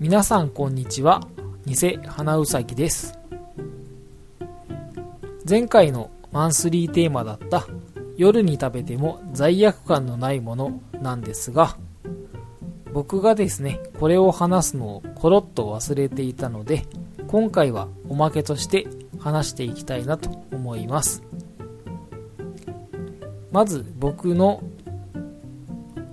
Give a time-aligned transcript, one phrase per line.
[0.00, 1.20] 皆さんこんにちは。
[1.66, 3.18] 偽花うさぎです。
[5.48, 7.66] 前回のマンスリーテーマだった
[8.18, 11.78] 夜に食べても罪悪感のないものなんですが
[12.92, 16.84] 僕がですねこれを話すのをコロッと忘れていたので
[17.28, 18.86] 今回はおまけとして
[19.18, 21.22] 話していきたいなと思います。
[23.50, 24.62] まず僕の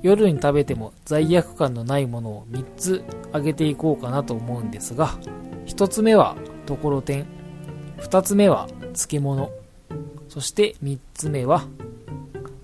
[0.02, 5.18] 夜に食べても罪悪感のないものを3つ挙げていこうかなと思うんですが
[5.66, 7.26] 1つ目はところてん
[7.98, 9.52] 2つ目は漬物
[10.30, 11.66] そして3つ目は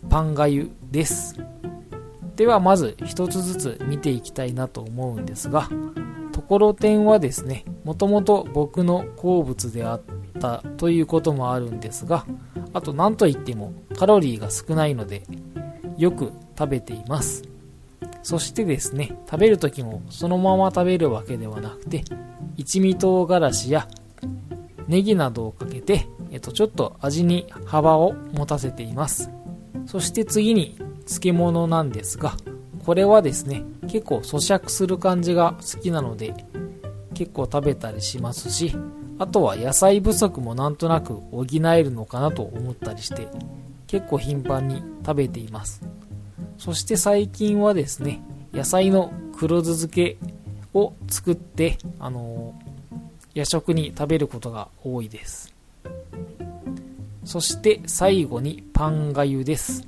[0.10, 1.40] パンがゆです。
[2.35, 5.70] ではまず1つずつ見ていきたいなと思うんですが
[6.32, 10.02] ところてんはですねもともと僕の好物であっ
[10.41, 12.26] たということもあるんですが
[12.73, 15.24] あと何といってもカロリーが少ないので
[15.98, 17.43] よく食べています。
[18.24, 22.04] そしてですね、食べる時もそのまま食べるわけではなくて、
[22.57, 23.88] 一味唐辛子や
[24.88, 29.32] ネギなどをかけて、えっと、ちょっと味に幅を持たせています。
[29.85, 32.35] そして次に漬物なんですが、
[32.85, 36.34] これはですね、結構咀嚼する感じが好きなので、
[37.13, 38.76] 結構食べたりしますし、
[39.22, 43.28] あとは野菜不足もなんとなく補えるのかなと思ったりして、
[43.86, 45.84] 結構頻繁に食べています。
[46.58, 48.20] そして最近はですね、
[48.52, 50.18] 野菜の黒酢漬け
[50.74, 52.98] を作って、あのー、
[53.36, 55.54] 夜食に食べることが多いです。
[57.24, 59.88] そして最後にパンがゆです。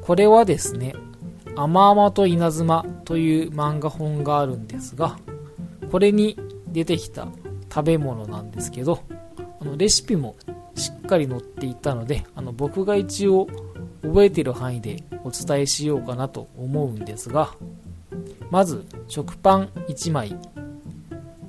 [0.00, 0.96] これはですね、
[1.54, 5.20] 甘々と稲妻という漫画本があるんですが、
[5.92, 6.36] これに
[6.66, 7.28] 出てきた
[7.72, 9.00] 食べ物なんですけど、
[9.60, 10.36] あのレシピも
[10.74, 13.46] しっかり載っていたので、あの僕が一応
[14.02, 17.54] 覚えている範囲でお伝えしようかなと思うんですが
[18.50, 20.36] まず食パン1枚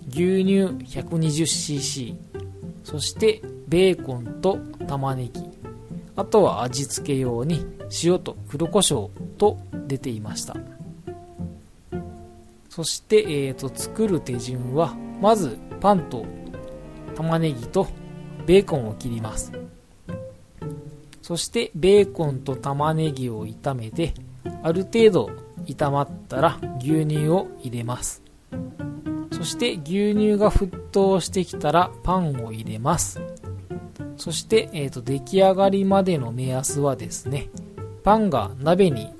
[0.09, 0.65] 牛乳
[0.99, 2.15] 120cc
[2.83, 5.43] そしてベーコンと玉ねぎ
[6.15, 7.65] あとは味付け用に
[8.03, 9.57] 塩と黒胡椒と
[9.87, 10.55] 出ていました。
[12.69, 16.25] そして、えーと、と作る手順はまずパンと
[17.13, 17.89] 玉ねぎと
[18.45, 19.51] ベーコンを切ります。
[21.21, 24.13] そしてベーコンと玉ねぎを炒めて
[24.61, 25.29] ある程度
[25.65, 28.23] 炒まったら牛乳を入れます。
[29.33, 33.19] そして牛乳が沸騰してきたらパンを入れます。
[34.15, 37.49] そして、えーと、出来上がりまでの目安はですね
[38.05, 39.13] パンが鍋に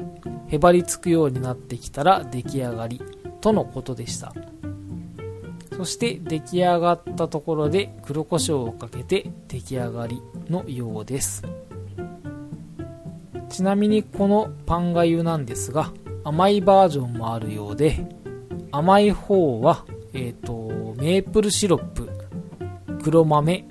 [0.47, 3.01] へばりつくようになってきたら出来上がり
[3.41, 4.33] とのことでした。
[5.75, 11.43] そして出来上がったところで黒胡椒をかけて出来上がりのようです。
[13.49, 15.91] ちなみにこのパンがゆなんですが
[16.23, 18.07] 甘いバージョンもあるようで
[18.71, 22.09] 甘い方は、えーと、メープルシロップ
[23.03, 23.65] 黒豆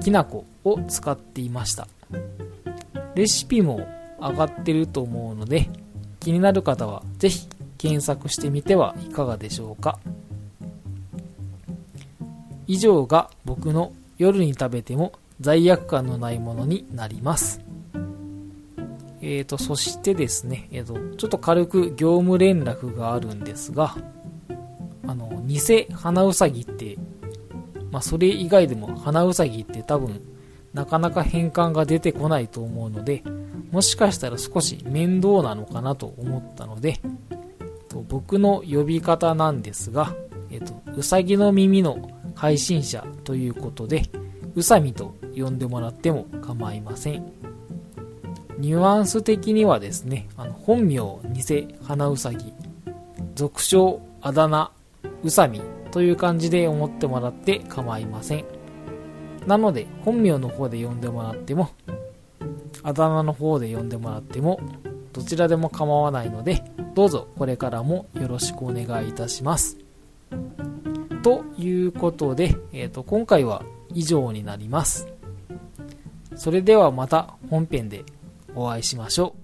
[0.00, 1.86] きな粉を使っていました。
[3.14, 3.86] レシピも
[4.20, 5.68] 上がってると思うので
[6.18, 7.46] 気になる方はぜひ
[7.78, 9.98] 検索してみてはいかがでしょうか。
[12.66, 17.60] 以上が僕の夜に食べても罪悪感のないものになります。
[19.20, 23.96] えーと、そしてですね、えーと、ちょっと軽く業務連絡があるんですが、
[25.06, 25.60] あの、偽
[25.92, 26.98] 花うさぎって、
[27.92, 30.20] まあ、それ以外でも花うさぎって多分、
[30.74, 33.22] なかなか変換が出てこないと思うので、
[33.70, 37.00] もしかしたら少し面倒なのかなと思ったので、
[37.88, 40.14] と僕の呼び方なんですが、
[40.50, 42.10] えっ、と、うさぎの耳の
[42.42, 44.02] 配信者ということで、
[44.56, 47.32] うさみと呼んでもらっても構いません。
[48.58, 52.52] ニュアンス的にはですね、あの本名、偽花うさぎ、
[53.36, 54.72] 俗称、あだ名、
[55.22, 55.60] うさみ
[55.92, 58.44] という感じで思ってもらって構いません。
[59.46, 61.70] なので、本名の方で呼んでもらっても、
[62.82, 64.58] あだ名の方で呼んでもらっても、
[65.12, 66.64] どちらでも構わないので、
[66.96, 69.78] どうぞこれからもよろしくお願いいたします。
[71.22, 73.62] ということで、えーと、今回は
[73.94, 75.06] 以上になります。
[76.34, 78.04] それではまた本編で
[78.54, 79.41] お会いしましょう。